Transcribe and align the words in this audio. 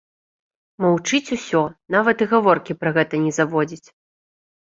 Маўчыць 0.83 1.33
усё, 1.35 1.59
нават 1.95 2.17
і 2.27 2.29
гаворкі 2.33 2.77
пра 2.85 2.89
гэта 2.95 3.15
не 3.27 3.31
заводзіць. 3.39 3.87